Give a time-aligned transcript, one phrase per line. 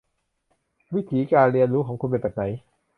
[0.95, 2.43] วิถีการเรียนรู้ของคุณเป็นแบบไหน